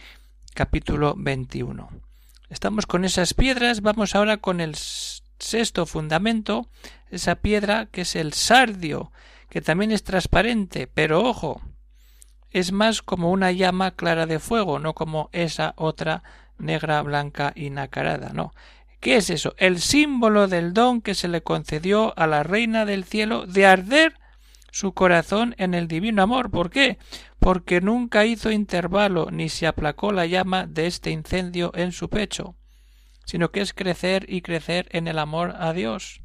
capítulo 0.52 1.14
21. 1.16 1.88
Estamos 2.50 2.84
con 2.84 3.06
esas 3.06 3.32
piedras, 3.32 3.80
vamos 3.80 4.14
ahora 4.14 4.36
con 4.36 4.60
el 4.60 4.74
sexto 4.74 5.86
fundamento, 5.86 6.68
esa 7.10 7.36
piedra 7.36 7.86
que 7.86 8.02
es 8.02 8.14
el 8.14 8.34
sardio, 8.34 9.10
que 9.48 9.62
también 9.62 9.90
es 9.90 10.04
transparente, 10.04 10.86
pero 10.86 11.22
ojo, 11.22 11.62
es 12.50 12.72
más 12.72 13.00
como 13.00 13.30
una 13.30 13.52
llama 13.52 13.92
clara 13.92 14.26
de 14.26 14.38
fuego, 14.38 14.78
no 14.78 14.92
como 14.92 15.30
esa 15.32 15.72
otra 15.78 16.22
negra, 16.60 17.02
blanca 17.02 17.52
y 17.54 17.70
nacarada, 17.70 18.30
no. 18.32 18.52
¿Qué 19.00 19.16
es 19.16 19.30
eso? 19.30 19.54
El 19.56 19.80
símbolo 19.80 20.46
del 20.46 20.74
don 20.74 21.00
que 21.00 21.14
se 21.14 21.28
le 21.28 21.42
concedió 21.42 22.12
a 22.18 22.26
la 22.26 22.42
reina 22.42 22.84
del 22.84 23.04
cielo 23.04 23.46
de 23.46 23.66
arder 23.66 24.14
su 24.70 24.92
corazón 24.92 25.54
en 25.58 25.74
el 25.74 25.88
divino 25.88 26.22
amor. 26.22 26.50
¿Por 26.50 26.70
qué? 26.70 26.98
Porque 27.38 27.80
nunca 27.80 28.26
hizo 28.26 28.50
intervalo 28.50 29.30
ni 29.30 29.48
se 29.48 29.66
aplacó 29.66 30.12
la 30.12 30.26
llama 30.26 30.66
de 30.66 30.86
este 30.86 31.10
incendio 31.10 31.72
en 31.74 31.92
su 31.92 32.10
pecho, 32.10 32.56
sino 33.24 33.50
que 33.50 33.62
es 33.62 33.72
crecer 33.72 34.26
y 34.28 34.42
crecer 34.42 34.86
en 34.90 35.08
el 35.08 35.18
amor 35.18 35.54
a 35.58 35.72
Dios. 35.72 36.20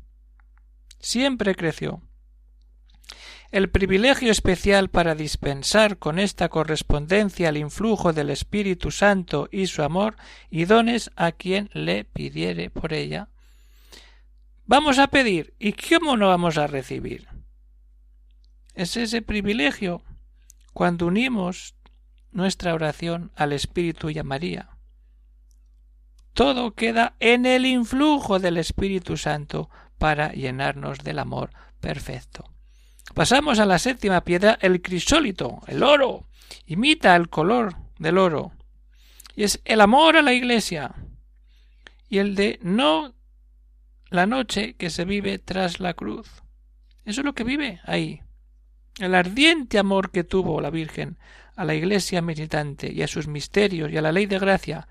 Siempre 0.99 1.55
creció. 1.55 2.01
El 3.51 3.69
privilegio 3.69 4.31
especial 4.31 4.89
para 4.89 5.15
dispensar 5.15 5.97
con 5.97 6.19
esta 6.19 6.49
correspondencia 6.49 7.49
el 7.49 7.57
influjo 7.57 8.11
del 8.11 8.29
Espíritu 8.29 8.91
Santo 8.91 9.47
y 9.51 9.67
su 9.67 9.83
amor 9.83 10.15
y 10.49 10.65
dones 10.65 11.11
a 11.15 11.31
quien 11.31 11.69
le 11.73 12.03
pidiere 12.03 12.69
por 12.69 12.93
ella. 12.93 13.29
Vamos 14.65 14.97
a 14.97 15.07
pedir, 15.07 15.53
¿y 15.59 15.73
cómo 15.73 16.17
no 16.17 16.29
vamos 16.29 16.57
a 16.57 16.67
recibir? 16.67 17.27
Es 18.73 18.97
ese 18.97 19.21
privilegio 19.21 20.01
cuando 20.73 21.05
unimos 21.05 21.75
nuestra 22.31 22.73
oración 22.73 23.31
al 23.35 23.53
Espíritu 23.53 24.09
y 24.09 24.19
a 24.19 24.23
María. 24.23 24.69
Todo 26.33 26.73
queda 26.73 27.15
en 27.19 27.45
el 27.45 27.65
influjo 27.65 28.39
del 28.39 28.57
Espíritu 28.57 29.15
Santo 29.15 29.69
para 29.97 30.33
llenarnos 30.33 30.99
del 30.99 31.19
amor 31.19 31.51
perfecto. 31.79 32.54
Pasamos 33.13 33.59
a 33.59 33.65
la 33.65 33.79
séptima 33.79 34.21
piedra, 34.21 34.57
el 34.61 34.81
crisólito, 34.81 35.61
el 35.67 35.83
oro. 35.83 36.27
Imita 36.65 37.15
el 37.15 37.29
color 37.29 37.75
del 37.99 38.17
oro. 38.17 38.51
Y 39.35 39.43
es 39.43 39.61
el 39.65 39.81
amor 39.81 40.17
a 40.17 40.21
la 40.21 40.33
iglesia. 40.33 40.95
Y 42.09 42.17
el 42.17 42.35
de 42.35 42.59
no 42.61 43.13
la 44.09 44.25
noche 44.25 44.75
que 44.75 44.89
se 44.89 45.05
vive 45.05 45.39
tras 45.39 45.79
la 45.79 45.93
cruz. 45.93 46.27
Eso 47.05 47.21
es 47.21 47.25
lo 47.25 47.33
que 47.33 47.43
vive 47.43 47.79
ahí. 47.83 48.21
El 48.99 49.13
ardiente 49.13 49.77
amor 49.77 50.11
que 50.11 50.23
tuvo 50.23 50.61
la 50.61 50.69
Virgen 50.69 51.17
a 51.55 51.65
la 51.65 51.75
iglesia 51.75 52.21
militante 52.21 52.91
y 52.91 53.01
a 53.01 53.07
sus 53.07 53.27
misterios 53.27 53.91
y 53.91 53.97
a 53.97 54.01
la 54.01 54.11
ley 54.11 54.25
de 54.25 54.39
gracia 54.39 54.87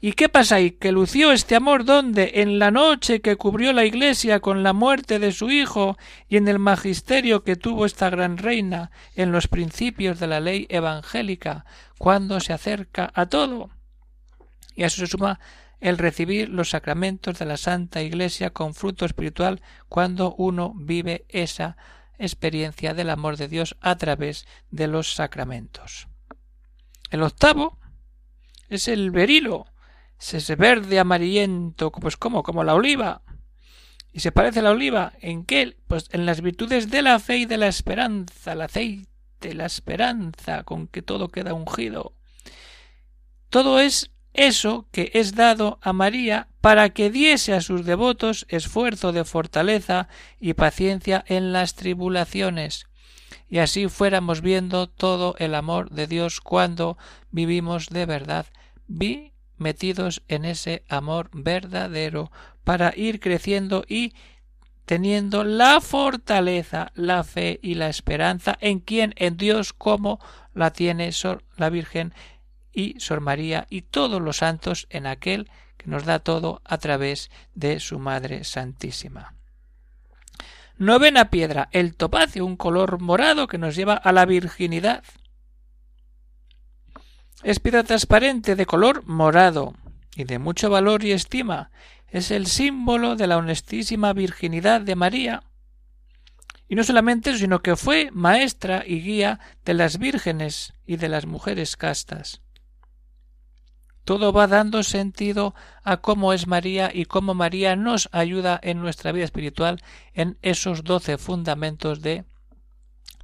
¿Y 0.00 0.12
qué 0.12 0.28
pasa 0.28 0.56
ahí? 0.56 0.70
¿Que 0.72 0.92
lució 0.92 1.32
este 1.32 1.56
amor 1.56 1.84
donde? 1.84 2.32
En 2.36 2.60
la 2.60 2.70
noche 2.70 3.20
que 3.20 3.36
cubrió 3.36 3.72
la 3.72 3.84
iglesia 3.84 4.38
con 4.38 4.62
la 4.62 4.72
muerte 4.72 5.18
de 5.18 5.32
su 5.32 5.50
hijo 5.50 5.98
y 6.28 6.36
en 6.36 6.46
el 6.46 6.60
magisterio 6.60 7.42
que 7.42 7.56
tuvo 7.56 7.84
esta 7.84 8.08
gran 8.08 8.38
reina 8.38 8.92
en 9.16 9.32
los 9.32 9.48
principios 9.48 10.20
de 10.20 10.28
la 10.28 10.38
ley 10.38 10.66
evangélica, 10.70 11.64
cuando 11.98 12.38
se 12.38 12.52
acerca 12.52 13.10
a 13.12 13.26
todo. 13.26 13.70
Y 14.76 14.84
a 14.84 14.86
eso 14.86 15.00
se 15.00 15.08
suma 15.08 15.40
el 15.80 15.98
recibir 15.98 16.48
los 16.48 16.70
sacramentos 16.70 17.38
de 17.40 17.46
la 17.46 17.56
Santa 17.56 18.00
Iglesia 18.00 18.50
con 18.50 18.74
fruto 18.74 19.04
espiritual 19.04 19.60
cuando 19.88 20.34
uno 20.34 20.74
vive 20.76 21.24
esa 21.28 21.76
experiencia 22.18 22.94
del 22.94 23.10
amor 23.10 23.36
de 23.36 23.48
Dios 23.48 23.76
a 23.80 23.96
través 23.96 24.46
de 24.70 24.86
los 24.86 25.12
sacramentos. 25.12 26.06
El 27.10 27.22
octavo 27.22 27.78
es 28.68 28.86
el 28.86 29.10
berilo, 29.10 29.66
es 30.18 30.56
verde 30.56 30.98
amarillento, 30.98 31.90
pues 31.92 32.16
como, 32.16 32.42
como 32.42 32.64
la 32.64 32.74
oliva. 32.74 33.22
¿Y 34.12 34.20
se 34.20 34.32
parece 34.32 34.60
a 34.60 34.62
la 34.62 34.70
oliva? 34.70 35.12
¿En 35.20 35.44
qué? 35.44 35.76
Pues 35.86 36.08
en 36.12 36.26
las 36.26 36.40
virtudes 36.40 36.90
de 36.90 37.02
la 37.02 37.18
fe 37.18 37.38
y 37.38 37.46
de 37.46 37.56
la 37.56 37.68
esperanza, 37.68 38.52
el 38.52 38.62
aceite, 38.62 39.54
la 39.54 39.66
esperanza, 39.66 40.64
con 40.64 40.88
que 40.88 41.02
todo 41.02 41.28
queda 41.28 41.54
ungido. 41.54 42.14
Todo 43.48 43.80
es 43.80 44.10
eso 44.34 44.86
que 44.92 45.10
es 45.14 45.34
dado 45.34 45.78
a 45.82 45.92
María 45.92 46.48
para 46.60 46.90
que 46.90 47.10
diese 47.10 47.54
a 47.54 47.60
sus 47.60 47.84
devotos 47.84 48.46
esfuerzo 48.48 49.12
de 49.12 49.24
fortaleza 49.24 50.08
y 50.38 50.54
paciencia 50.54 51.24
en 51.26 51.52
las 51.52 51.74
tribulaciones, 51.74 52.86
y 53.48 53.58
así 53.58 53.88
fuéramos 53.88 54.42
viendo 54.42 54.88
todo 54.88 55.34
el 55.38 55.54
amor 55.54 55.90
de 55.90 56.06
Dios 56.06 56.40
cuando 56.40 56.98
vivimos 57.30 57.88
de 57.88 58.06
verdad. 58.06 58.46
Vi 58.86 59.32
metidos 59.58 60.22
en 60.28 60.44
ese 60.44 60.84
amor 60.88 61.30
verdadero 61.32 62.30
para 62.64 62.92
ir 62.96 63.20
creciendo 63.20 63.84
y 63.88 64.14
teniendo 64.84 65.44
la 65.44 65.80
fortaleza, 65.80 66.92
la 66.94 67.22
fe 67.22 67.60
y 67.62 67.74
la 67.74 67.88
esperanza 67.88 68.56
en 68.60 68.80
quien, 68.80 69.12
en 69.16 69.36
Dios, 69.36 69.72
como 69.72 70.18
la 70.54 70.72
tiene 70.72 71.10
la 71.56 71.70
Virgen 71.70 72.14
y 72.72 72.98
Sor 72.98 73.20
María 73.20 73.66
y 73.68 73.82
todos 73.82 74.22
los 74.22 74.38
santos 74.38 74.86
en 74.90 75.06
aquel 75.06 75.50
que 75.76 75.88
nos 75.88 76.04
da 76.04 76.20
todo 76.20 76.62
a 76.64 76.78
través 76.78 77.30
de 77.54 77.80
su 77.80 77.98
Madre 77.98 78.44
Santísima. 78.44 79.34
Novena 80.78 81.28
piedra, 81.28 81.68
el 81.72 81.96
topacio, 81.96 82.46
un 82.46 82.56
color 82.56 83.00
morado 83.00 83.46
que 83.48 83.58
nos 83.58 83.74
lleva 83.74 83.94
a 83.94 84.12
la 84.12 84.26
virginidad. 84.26 85.02
Es 87.42 87.60
piedra 87.60 87.84
transparente 87.84 88.56
de 88.56 88.66
color 88.66 89.04
morado 89.06 89.74
y 90.16 90.24
de 90.24 90.38
mucho 90.38 90.70
valor 90.70 91.04
y 91.04 91.12
estima. 91.12 91.70
Es 92.08 92.30
el 92.30 92.46
símbolo 92.46 93.14
de 93.14 93.28
la 93.28 93.36
honestísima 93.36 94.12
virginidad 94.12 94.80
de 94.80 94.96
María. 94.96 95.42
Y 96.68 96.74
no 96.74 96.82
solamente 96.82 97.30
eso, 97.30 97.38
sino 97.38 97.60
que 97.60 97.76
fue 97.76 98.10
maestra 98.12 98.82
y 98.84 99.00
guía 99.00 99.38
de 99.64 99.74
las 99.74 99.98
vírgenes 99.98 100.74
y 100.84 100.96
de 100.96 101.08
las 101.08 101.26
mujeres 101.26 101.76
castas. 101.76 102.42
Todo 104.04 104.32
va 104.32 104.46
dando 104.46 104.82
sentido 104.82 105.54
a 105.84 105.98
cómo 105.98 106.32
es 106.32 106.46
María 106.46 106.90
y 106.92 107.04
cómo 107.04 107.34
María 107.34 107.76
nos 107.76 108.08
ayuda 108.12 108.58
en 108.62 108.80
nuestra 108.80 109.12
vida 109.12 109.26
espiritual 109.26 109.80
en 110.14 110.38
esos 110.42 110.82
doce 110.82 111.18
fundamentos 111.18 112.00
de 112.00 112.24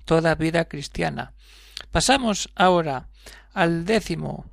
toda 0.05 0.35
vida 0.35 0.67
cristiana. 0.67 1.33
Pasamos 1.91 2.51
ahora 2.55 3.09
al 3.55 3.85
décimo, 3.85 4.45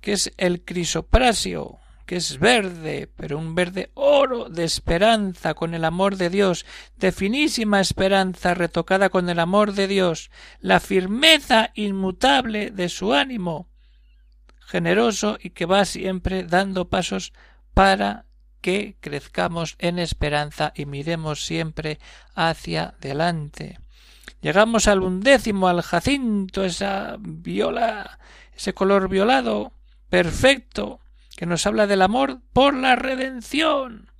que 0.00 0.12
es 0.12 0.32
el 0.38 0.64
crisoprasio, 0.64 1.78
que 2.06 2.16
es 2.16 2.38
verde, 2.38 3.10
pero 3.16 3.36
un 3.36 3.54
verde 3.54 3.90
oro 3.94 4.48
de 4.48 4.64
esperanza 4.64 5.54
con 5.54 5.74
el 5.74 5.84
amor 5.84 6.16
de 6.16 6.30
Dios, 6.30 6.64
de 6.96 7.10
finísima 7.10 7.80
esperanza 7.80 8.54
retocada 8.54 9.10
con 9.10 9.28
el 9.28 9.40
amor 9.40 9.72
de 9.72 9.88
Dios, 9.88 10.30
la 10.60 10.78
firmeza 10.78 11.72
inmutable 11.74 12.70
de 12.70 12.88
su 12.88 13.12
ánimo, 13.12 13.68
generoso 14.60 15.36
y 15.40 15.50
que 15.50 15.66
va 15.66 15.84
siempre 15.84 16.44
dando 16.44 16.88
pasos 16.88 17.32
para 17.74 18.26
que 18.60 18.96
crezcamos 19.00 19.74
en 19.78 19.98
esperanza 19.98 20.72
y 20.74 20.86
miremos 20.86 21.44
siempre 21.44 21.98
hacia 22.34 22.94
delante. 23.00 23.78
Llegamos 24.40 24.86
al 24.88 25.02
undécimo, 25.02 25.68
al 25.68 25.82
jacinto, 25.82 26.64
esa 26.64 27.16
viola, 27.18 28.18
ese 28.54 28.74
color 28.74 29.08
violado, 29.08 29.72
perfecto, 30.08 31.00
que 31.36 31.46
nos 31.46 31.66
habla 31.66 31.86
del 31.86 32.02
amor 32.02 32.40
por 32.52 32.74
la 32.74 32.96
redención. 32.96 34.10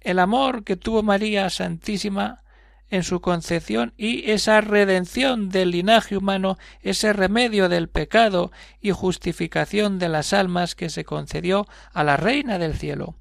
El 0.00 0.18
amor 0.18 0.64
que 0.64 0.76
tuvo 0.76 1.02
María 1.02 1.50
Santísima 1.50 2.42
en 2.88 3.02
su 3.02 3.20
concepción 3.20 3.92
y 3.96 4.30
esa 4.30 4.60
redención 4.60 5.48
del 5.48 5.72
linaje 5.72 6.16
humano, 6.16 6.56
ese 6.80 7.12
remedio 7.12 7.68
del 7.68 7.88
pecado 7.88 8.52
y 8.80 8.92
justificación 8.92 9.98
de 9.98 10.08
las 10.08 10.32
almas 10.32 10.74
que 10.74 10.90
se 10.90 11.04
concedió 11.04 11.66
a 11.92 12.04
la 12.04 12.16
Reina 12.16 12.58
del 12.58 12.76
Cielo. 12.76 13.16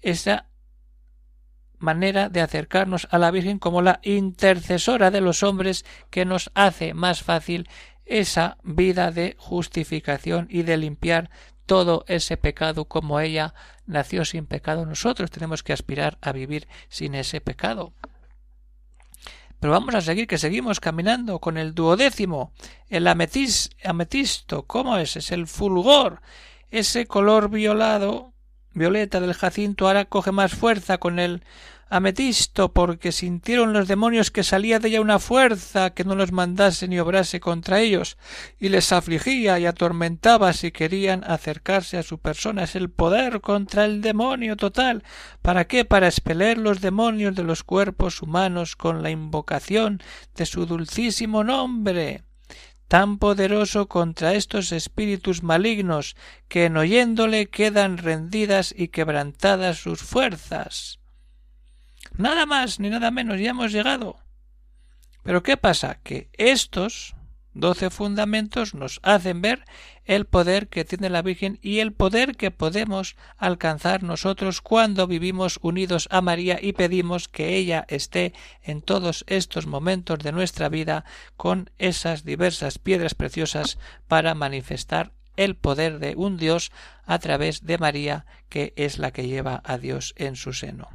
Esa 0.00 0.47
manera 1.78 2.28
de 2.28 2.40
acercarnos 2.40 3.08
a 3.10 3.18
la 3.18 3.30
Virgen 3.30 3.58
como 3.58 3.82
la 3.82 4.00
intercesora 4.02 5.10
de 5.10 5.20
los 5.20 5.42
hombres 5.42 5.84
que 6.10 6.24
nos 6.24 6.50
hace 6.54 6.94
más 6.94 7.22
fácil 7.22 7.68
esa 8.04 8.58
vida 8.62 9.10
de 9.10 9.36
justificación 9.38 10.46
y 10.50 10.62
de 10.62 10.76
limpiar 10.76 11.30
todo 11.66 12.04
ese 12.08 12.38
pecado 12.38 12.86
como 12.86 13.20
ella 13.20 13.54
nació 13.86 14.24
sin 14.24 14.46
pecado. 14.46 14.86
Nosotros 14.86 15.30
tenemos 15.30 15.62
que 15.62 15.74
aspirar 15.74 16.16
a 16.22 16.32
vivir 16.32 16.66
sin 16.88 17.14
ese 17.14 17.40
pecado. 17.40 17.92
Pero 19.60 19.72
vamos 19.72 19.94
a 19.94 20.00
seguir, 20.00 20.26
que 20.26 20.38
seguimos 20.38 20.80
caminando 20.80 21.40
con 21.40 21.58
el 21.58 21.74
duodécimo, 21.74 22.52
el 22.88 23.06
ametis, 23.06 23.70
ametisto. 23.84 24.66
¿Cómo 24.66 24.96
es? 24.98 25.16
Es 25.16 25.32
el 25.32 25.46
fulgor. 25.46 26.22
Ese 26.70 27.06
color 27.06 27.50
violado, 27.50 28.32
violeta 28.72 29.20
del 29.20 29.34
jacinto, 29.34 29.86
ahora 29.86 30.04
coge 30.04 30.32
más 30.32 30.54
fuerza 30.54 30.98
con 30.98 31.18
el 31.18 31.42
ametisto, 31.90 32.72
porque 32.72 33.12
sintieron 33.12 33.72
los 33.72 33.88
demonios 33.88 34.30
que 34.30 34.44
salía 34.44 34.78
de 34.78 34.88
ella 34.88 35.00
una 35.00 35.18
fuerza 35.18 35.90
que 35.90 36.04
no 36.04 36.14
los 36.14 36.32
mandase 36.32 36.86
ni 36.88 36.98
obrase 36.98 37.40
contra 37.40 37.80
ellos, 37.80 38.18
y 38.58 38.68
les 38.68 38.92
afligía 38.92 39.58
y 39.58 39.66
atormentaba 39.66 40.52
si 40.52 40.70
querían 40.70 41.24
acercarse 41.24 41.98
a 41.98 42.02
su 42.02 42.18
persona. 42.18 42.64
Es 42.64 42.76
el 42.76 42.90
poder 42.90 43.40
contra 43.40 43.84
el 43.84 44.00
demonio 44.02 44.56
total. 44.56 45.02
¿Para 45.42 45.66
qué? 45.66 45.84
Para 45.84 46.08
expeler 46.08 46.58
los 46.58 46.80
demonios 46.80 47.34
de 47.34 47.44
los 47.44 47.64
cuerpos 47.64 48.22
humanos 48.22 48.76
con 48.76 49.02
la 49.02 49.10
invocación 49.10 50.02
de 50.36 50.46
su 50.46 50.66
dulcísimo 50.66 51.44
nombre 51.44 52.27
tan 52.88 53.18
poderoso 53.18 53.86
contra 53.86 54.34
estos 54.34 54.72
espíritus 54.72 55.42
malignos 55.42 56.16
que 56.48 56.64
en 56.64 56.76
oyéndole 56.76 57.48
quedan 57.50 57.98
rendidas 57.98 58.74
y 58.76 58.88
quebrantadas 58.88 59.78
sus 59.78 60.00
fuerzas. 60.00 60.98
Nada 62.16 62.46
más 62.46 62.80
ni 62.80 62.88
nada 62.88 63.10
menos, 63.10 63.38
ya 63.38 63.50
hemos 63.50 63.72
llegado. 63.72 64.18
Pero 65.22 65.42
¿qué 65.42 65.58
pasa? 65.58 66.00
Que 66.02 66.30
estos 66.32 67.14
doce 67.60 67.90
fundamentos 67.90 68.74
nos 68.74 69.00
hacen 69.02 69.42
ver 69.42 69.64
el 70.04 70.24
poder 70.24 70.68
que 70.68 70.84
tiene 70.84 71.10
la 71.10 71.22
Virgen 71.22 71.58
y 71.60 71.80
el 71.80 71.92
poder 71.92 72.36
que 72.36 72.50
podemos 72.50 73.16
alcanzar 73.36 74.02
nosotros 74.02 74.60
cuando 74.60 75.06
vivimos 75.06 75.58
unidos 75.62 76.08
a 76.10 76.20
María 76.20 76.58
y 76.60 76.72
pedimos 76.72 77.28
que 77.28 77.56
ella 77.56 77.84
esté 77.88 78.32
en 78.62 78.80
todos 78.80 79.24
estos 79.26 79.66
momentos 79.66 80.18
de 80.20 80.32
nuestra 80.32 80.68
vida 80.68 81.04
con 81.36 81.70
esas 81.78 82.24
diversas 82.24 82.78
piedras 82.78 83.14
preciosas 83.14 83.78
para 84.06 84.34
manifestar 84.34 85.12
el 85.36 85.54
poder 85.54 85.98
de 86.00 86.14
un 86.16 86.36
Dios 86.36 86.72
a 87.04 87.18
través 87.18 87.64
de 87.64 87.78
María, 87.78 88.26
que 88.48 88.72
es 88.76 88.98
la 88.98 89.12
que 89.12 89.28
lleva 89.28 89.62
a 89.64 89.78
Dios 89.78 90.14
en 90.16 90.34
su 90.34 90.52
seno. 90.52 90.88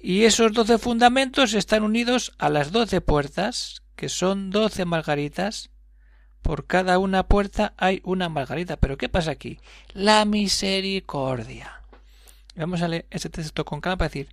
Y 0.00 0.24
esos 0.24 0.52
doce 0.52 0.78
fundamentos 0.78 1.54
están 1.54 1.84
unidos 1.84 2.32
a 2.38 2.48
las 2.48 2.72
doce 2.72 3.00
puertas, 3.00 3.81
que 3.96 4.08
son 4.08 4.50
doce 4.50 4.84
margaritas. 4.84 5.70
Por 6.42 6.66
cada 6.66 6.98
una 6.98 7.28
puerta 7.28 7.74
hay 7.76 8.00
una 8.04 8.28
margarita. 8.28 8.76
Pero 8.76 8.96
¿qué 8.96 9.08
pasa 9.08 9.30
aquí? 9.30 9.60
La 9.92 10.24
misericordia. 10.24 11.82
Vamos 12.56 12.82
a 12.82 12.88
leer 12.88 13.06
este 13.10 13.30
texto 13.30 13.64
con 13.64 13.80
calma 13.80 13.98
para 13.98 14.08
decir, 14.08 14.28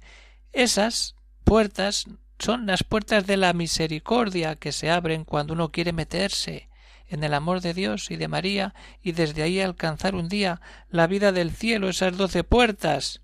esas 0.51 1.15
puertas 1.43 2.05
son 2.39 2.65
las 2.65 2.83
puertas 2.83 3.27
de 3.27 3.37
la 3.37 3.53
misericordia 3.53 4.55
que 4.55 4.71
se 4.71 4.89
abren 4.89 5.25
cuando 5.25 5.53
uno 5.53 5.71
quiere 5.71 5.93
meterse 5.93 6.69
en 7.07 7.23
el 7.23 7.33
amor 7.33 7.61
de 7.61 7.73
Dios 7.73 8.11
y 8.11 8.15
de 8.15 8.27
María 8.27 8.73
y 9.01 9.13
desde 9.13 9.41
ahí 9.41 9.59
alcanzar 9.59 10.15
un 10.15 10.29
día 10.29 10.61
la 10.89 11.07
vida 11.07 11.31
del 11.31 11.51
cielo, 11.51 11.89
esas 11.89 12.17
doce 12.17 12.43
puertas 12.43 13.21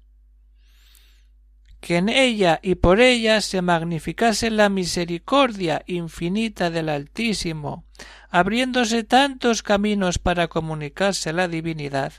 que 1.86 1.98
en 1.98 2.10
ella 2.10 2.60
y 2.64 2.74
por 2.74 3.00
ella 3.00 3.42
se 3.42 3.62
magnificase 3.62 4.50
la 4.50 4.70
misericordia 4.70 5.84
infinita 5.86 6.72
del 6.72 6.90
Altísimo, 6.90 7.86
abriéndose 8.32 9.04
tantos 9.04 9.62
caminos 9.62 10.18
para 10.18 10.48
comunicarse 10.48 11.32
la 11.32 11.48
divinidad 11.48 12.12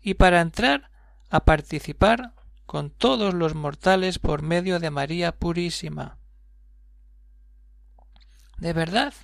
y 0.00 0.14
para 0.14 0.40
entrar 0.40 0.92
a 1.30 1.44
participar 1.44 2.34
con 2.64 2.90
todos 2.90 3.34
los 3.34 3.56
mortales 3.56 4.20
por 4.20 4.42
medio 4.42 4.78
de 4.78 4.90
María 4.90 5.32
Purísima. 5.32 6.18
¿De 8.56 8.72
verdad? 8.72 9.14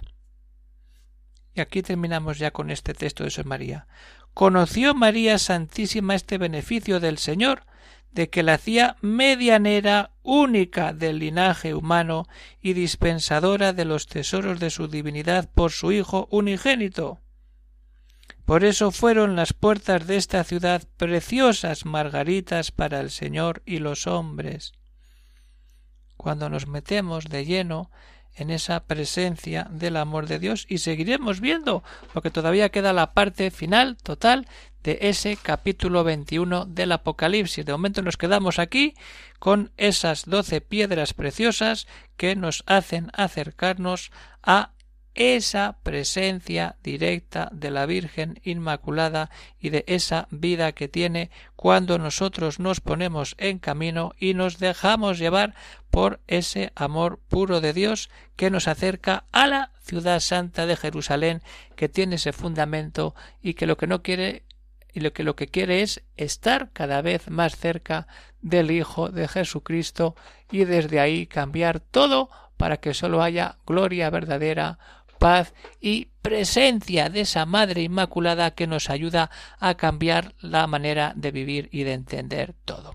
Y 1.54 1.60
aquí 1.60 1.82
terminamos 1.82 2.40
ya 2.40 2.50
con 2.50 2.72
este 2.72 2.94
texto 2.94 3.22
de 3.22 3.30
San 3.30 3.46
María. 3.46 3.86
Conoció 4.32 4.92
María 4.92 5.38
Santísima 5.38 6.16
este 6.16 6.36
beneficio 6.36 6.98
del 6.98 7.18
Señor, 7.18 7.62
de 8.14 8.30
que 8.30 8.42
la 8.42 8.54
hacía 8.54 8.96
medianera 9.00 10.12
única 10.22 10.92
del 10.92 11.18
linaje 11.18 11.74
humano 11.74 12.28
y 12.62 12.72
dispensadora 12.72 13.72
de 13.72 13.84
los 13.84 14.06
tesoros 14.06 14.60
de 14.60 14.70
su 14.70 14.88
divinidad 14.88 15.50
por 15.52 15.72
su 15.72 15.92
Hijo 15.92 16.28
unigénito. 16.30 17.20
Por 18.44 18.64
eso 18.64 18.90
fueron 18.90 19.36
las 19.36 19.52
puertas 19.52 20.06
de 20.06 20.16
esta 20.16 20.44
ciudad 20.44 20.82
preciosas 20.96 21.84
margaritas 21.86 22.70
para 22.70 23.00
el 23.00 23.10
Señor 23.10 23.62
y 23.66 23.78
los 23.78 24.06
hombres. 24.06 24.72
Cuando 26.16 26.48
nos 26.48 26.68
metemos 26.68 27.24
de 27.24 27.44
lleno 27.44 27.90
en 28.36 28.50
esa 28.50 28.84
presencia 28.84 29.68
del 29.70 29.96
amor 29.96 30.26
de 30.26 30.38
Dios 30.38 30.66
y 30.68 30.78
seguiremos 30.78 31.40
viendo, 31.40 31.82
porque 32.12 32.30
todavía 32.30 32.68
queda 32.68 32.92
la 32.92 33.12
parte 33.12 33.50
final 33.50 33.96
total 33.96 34.46
de 34.84 34.98
ese 35.00 35.36
capítulo 35.36 36.04
21 36.04 36.66
del 36.66 36.92
Apocalipsis. 36.92 37.64
De 37.64 37.72
momento 37.72 38.02
nos 38.02 38.16
quedamos 38.16 38.58
aquí 38.58 38.94
con 39.38 39.72
esas 39.76 40.26
doce 40.26 40.60
piedras 40.60 41.14
preciosas 41.14 41.88
que 42.16 42.36
nos 42.36 42.62
hacen 42.66 43.10
acercarnos 43.14 44.12
a 44.42 44.70
esa 45.14 45.78
presencia 45.82 46.76
directa 46.82 47.48
de 47.52 47.70
la 47.70 47.86
Virgen 47.86 48.40
Inmaculada 48.42 49.30
y 49.60 49.70
de 49.70 49.84
esa 49.86 50.26
vida 50.30 50.72
que 50.72 50.88
tiene 50.88 51.30
cuando 51.56 51.98
nosotros 51.98 52.58
nos 52.58 52.80
ponemos 52.80 53.36
en 53.38 53.58
camino 53.58 54.12
y 54.18 54.34
nos 54.34 54.58
dejamos 54.58 55.18
llevar 55.18 55.54
por 55.90 56.20
ese 56.26 56.72
amor 56.74 57.20
puro 57.28 57.60
de 57.60 57.72
Dios 57.72 58.10
que 58.34 58.50
nos 58.50 58.66
acerca 58.66 59.24
a 59.30 59.46
la 59.46 59.70
ciudad 59.80 60.18
santa 60.18 60.66
de 60.66 60.76
Jerusalén 60.76 61.42
que 61.76 61.88
tiene 61.88 62.16
ese 62.16 62.32
fundamento 62.32 63.14
y 63.40 63.54
que 63.54 63.66
lo 63.66 63.76
que 63.76 63.86
no 63.86 64.02
quiere 64.02 64.43
y 64.94 65.00
lo 65.00 65.12
que 65.12 65.24
lo 65.24 65.34
que 65.36 65.48
quiere 65.48 65.82
es 65.82 66.02
estar 66.16 66.70
cada 66.72 67.02
vez 67.02 67.28
más 67.28 67.56
cerca 67.56 68.06
del 68.40 68.70
Hijo 68.70 69.10
de 69.10 69.26
Jesucristo 69.26 70.14
y 70.50 70.64
desde 70.64 71.00
ahí 71.00 71.26
cambiar 71.26 71.80
todo 71.80 72.30
para 72.56 72.76
que 72.76 72.94
solo 72.94 73.20
haya 73.22 73.58
gloria 73.66 74.08
verdadera, 74.10 74.78
paz 75.24 75.54
y 75.80 76.08
presencia 76.20 77.08
de 77.08 77.22
esa 77.22 77.46
Madre 77.46 77.80
Inmaculada 77.80 78.50
que 78.50 78.66
nos 78.66 78.90
ayuda 78.90 79.30
a 79.58 79.74
cambiar 79.74 80.34
la 80.42 80.66
manera 80.66 81.14
de 81.16 81.30
vivir 81.30 81.70
y 81.72 81.84
de 81.84 81.94
entender 81.94 82.54
todo. 82.66 82.94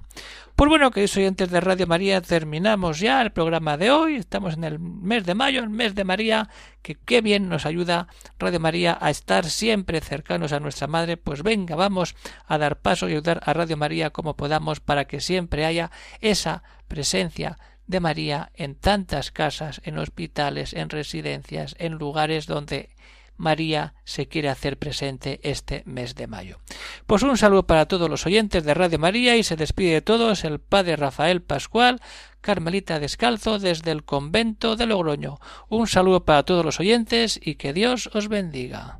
Pues 0.56 0.70
bueno, 0.70 0.92
queridos 0.92 1.18
oyentes 1.18 1.50
de 1.50 1.60
Radio 1.60 1.88
María, 1.88 2.22
terminamos 2.22 3.00
ya 3.00 3.20
el 3.24 3.32
programa 3.32 3.78
de 3.78 3.90
hoy. 3.90 4.18
Estamos 4.18 4.54
en 4.54 4.64
el 4.64 4.78
mes 4.78 5.26
de 5.26 5.34
mayo, 5.34 5.62
el 5.64 5.72
mes 5.72 5.96
de 5.96 6.04
María, 6.04 6.50
que 6.84 6.94
qué 6.94 7.22
bien 7.22 7.50
nos 7.50 7.66
ayuda 7.66 8.10
Radio 8.38 8.60
María 8.60 8.96
a 9.02 9.10
estar 9.10 9.46
siempre 9.46 10.00
cercanos 10.00 10.54
a 10.54 10.60
nuestra 10.60 10.86
Madre. 10.86 11.18
Pues 11.18 11.42
venga, 11.42 11.76
vamos 11.76 12.16
a 12.46 12.60
dar 12.60 12.80
paso 12.80 13.10
y 13.10 13.14
ayudar 13.14 13.42
a 13.44 13.54
Radio 13.54 13.76
María 13.76 14.12
como 14.12 14.36
podamos 14.36 14.82
para 14.82 15.06
que 15.06 15.20
siempre 15.20 15.66
haya 15.66 15.90
esa 16.22 16.62
presencia 16.88 17.58
de 17.90 18.00
María 18.00 18.52
en 18.54 18.76
tantas 18.76 19.32
casas, 19.32 19.82
en 19.84 19.98
hospitales, 19.98 20.74
en 20.74 20.90
residencias, 20.90 21.76
en 21.80 21.94
lugares 21.94 22.46
donde 22.46 22.90
María 23.36 23.96
se 24.04 24.28
quiere 24.28 24.50
hacer 24.50 24.78
presente 24.78 25.40
este 25.42 25.82
mes 25.86 26.14
de 26.14 26.28
mayo. 26.28 26.60
Pues 27.08 27.24
un 27.24 27.36
saludo 27.36 27.66
para 27.66 27.88
todos 27.88 28.08
los 28.08 28.28
oyentes 28.28 28.64
de 28.64 28.74
Radio 28.76 29.00
María 29.00 29.38
y 29.38 29.44
se 29.44 29.56
despide 29.56 29.94
de 29.94 30.02
todos 30.02 30.44
el 30.44 30.60
padre 30.60 30.98
Rafael 30.98 31.42
Pascual, 31.42 32.00
Carmelita 32.42 33.00
Descalzo 33.00 33.58
desde 33.58 33.92
el 33.92 34.04
convento 34.04 34.76
de 34.76 34.86
Logroño. 34.86 35.40
Un 35.68 35.88
saludo 35.88 36.26
para 36.26 36.44
todos 36.44 36.64
los 36.64 36.80
oyentes 36.80 37.40
y 37.42 37.56
que 37.56 37.74
Dios 37.74 38.12
os 38.14 38.28
bendiga. 38.28 39.00